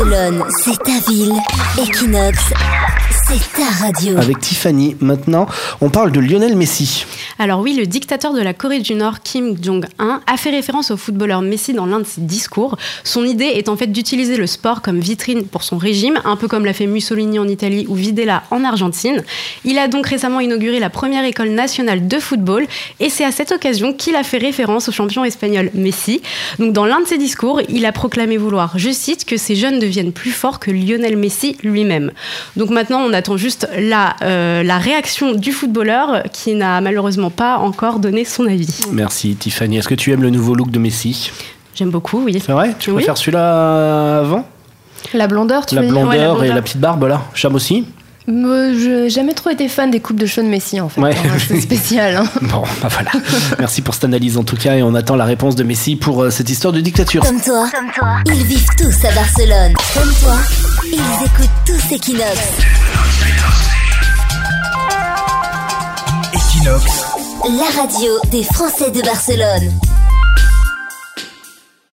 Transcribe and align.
Barcelone, 0.00 0.44
c'est 0.62 0.78
ta 0.82 1.10
ville. 1.10 1.34
Equinox, 1.78 2.38
c'est 3.28 3.52
ta 3.52 3.84
radio. 3.84 4.16
Avec 4.16 4.40
Tiffany, 4.40 4.96
maintenant, 5.00 5.46
on 5.82 5.90
parle 5.90 6.10
de 6.10 6.20
Lionel 6.20 6.56
Messi. 6.56 7.04
Alors 7.38 7.60
oui, 7.60 7.74
le 7.74 7.86
dictateur 7.86 8.32
de 8.32 8.40
la 8.40 8.54
Corée 8.54 8.80
du 8.80 8.94
Nord, 8.94 9.20
Kim 9.20 9.56
Jong-un, 9.62 10.20
a 10.26 10.36
fait 10.36 10.50
référence 10.50 10.90
au 10.90 10.96
footballeur 10.96 11.42
Messi 11.42 11.74
dans 11.74 11.86
l'un 11.86 12.00
de 12.00 12.06
ses 12.06 12.22
discours. 12.22 12.76
Son 13.04 13.24
idée 13.24 13.44
est 13.44 13.68
en 13.68 13.76
fait 13.76 13.88
d'utiliser 13.88 14.36
le 14.36 14.46
sport 14.46 14.82
comme 14.82 15.00
vitrine 15.00 15.44
pour 15.44 15.62
son 15.62 15.76
régime, 15.76 16.18
un 16.24 16.36
peu 16.36 16.48
comme 16.48 16.64
l'a 16.64 16.72
fait 16.72 16.86
Mussolini 16.86 17.38
en 17.38 17.48
Italie 17.48 17.86
ou 17.88 17.94
Videla 17.94 18.42
en 18.50 18.64
Argentine. 18.64 19.22
Il 19.64 19.78
a 19.78 19.88
donc 19.88 20.06
récemment 20.06 20.40
inauguré 20.40 20.80
la 20.80 20.90
première 20.90 21.24
école 21.24 21.50
nationale 21.50 22.08
de 22.08 22.18
football 22.18 22.66
et 23.00 23.10
c'est 23.10 23.24
à 23.24 23.32
cette 23.32 23.52
occasion 23.52 23.92
qu'il 23.92 24.16
a 24.16 24.22
fait 24.22 24.38
référence 24.38 24.88
au 24.88 24.92
champion 24.92 25.24
espagnol 25.24 25.70
Messi. 25.74 26.22
Donc 26.58 26.72
dans 26.72 26.84
l'un 26.84 27.00
de 27.00 27.06
ses 27.06 27.18
discours, 27.18 27.60
il 27.68 27.86
a 27.86 27.92
proclamé 27.92 28.36
vouloir, 28.38 28.72
je 28.76 28.90
cite, 28.90 29.24
que 29.24 29.36
ces 29.36 29.56
jeunes 29.56 29.78
deviennent 29.90 30.12
plus 30.12 30.30
forts 30.30 30.58
que 30.60 30.70
Lionel 30.70 31.16
Messi 31.16 31.56
lui-même. 31.62 32.12
Donc 32.56 32.70
maintenant, 32.70 33.00
on 33.00 33.12
attend 33.12 33.36
juste 33.36 33.68
la, 33.78 34.16
euh, 34.22 34.62
la 34.62 34.78
réaction 34.78 35.32
du 35.32 35.52
footballeur 35.52 36.22
qui 36.32 36.54
n'a 36.54 36.80
malheureusement 36.80 37.30
pas 37.30 37.58
encore 37.58 37.98
donné 37.98 38.24
son 38.24 38.46
avis. 38.46 38.80
Merci 38.92 39.34
Tiffany. 39.36 39.78
Est-ce 39.78 39.88
que 39.88 39.94
tu 39.94 40.12
aimes 40.12 40.22
le 40.22 40.30
nouveau 40.30 40.54
look 40.54 40.70
de 40.70 40.78
Messi? 40.78 41.30
J'aime 41.74 41.90
beaucoup, 41.90 42.22
oui. 42.24 42.40
C'est 42.44 42.52
vrai? 42.52 42.74
Tu 42.78 42.90
Oui. 42.90 42.96
préfères 42.96 43.16
celui-là 43.16 44.20
avant? 44.20 44.46
La 45.14 45.26
blondeur, 45.26 45.66
tu 45.66 45.74
La 45.74 45.80
veux 45.80 45.86
dire? 45.88 45.96
blondeur 45.96 46.38
Ouais, 46.38 46.46
la 46.48 46.52
et 46.52 46.54
la 46.56 46.62
petite 46.62 46.78
barbe 46.80 47.04
là 47.04 47.22
Cham 47.34 47.54
aussi? 47.54 47.84
Je 48.30 49.02
n'ai 49.04 49.10
jamais 49.10 49.34
trop 49.34 49.50
été 49.50 49.68
fan 49.68 49.90
des 49.90 50.00
coupes 50.00 50.18
de 50.18 50.26
de 50.26 50.48
Messi, 50.48 50.80
en 50.80 50.88
fait. 50.88 51.00
Ouais. 51.00 51.10
hein, 51.14 51.36
C'est 51.46 51.60
spécial. 51.60 52.16
hein. 52.16 52.24
Bon, 52.42 52.62
bah 52.80 52.88
voilà. 52.90 53.10
Merci 53.58 53.82
pour 53.82 53.94
cette 53.94 54.04
analyse 54.04 54.36
en 54.38 54.44
tout 54.44 54.56
cas 54.56 54.76
et 54.76 54.82
on 54.82 54.94
attend 54.94 55.16
la 55.16 55.24
réponse 55.24 55.54
de 55.56 55.64
Messi 55.64 55.96
pour 55.96 56.22
euh, 56.22 56.30
cette 56.30 56.48
histoire 56.48 56.72
de 56.72 56.80
dictature. 56.80 57.22
Comme 57.24 57.40
toi, 57.40 57.66
ils 58.26 58.44
vivent 58.44 58.68
tous 58.78 59.04
à 59.06 59.12
Barcelone. 59.12 59.74
Comme 59.94 60.12
toi, 60.22 60.36
ils 60.86 61.24
écoutent 61.26 61.50
tous 61.66 61.94
Equinox. 61.94 62.38
Equinox, 66.32 66.84
La 67.44 67.82
radio 67.82 68.10
des 68.30 68.44
Français 68.44 68.90
de 68.90 69.02
Barcelone. 69.02 69.72